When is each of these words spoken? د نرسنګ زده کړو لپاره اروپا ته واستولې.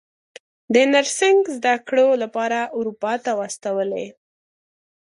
د 0.73 0.75
نرسنګ 0.91 1.41
زده 1.57 1.75
کړو 1.87 2.07
لپاره 2.23 2.59
اروپا 2.77 3.13
ته 3.23 3.31
واستولې. 3.39 4.05